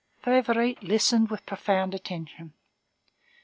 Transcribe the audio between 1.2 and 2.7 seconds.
with profound attention.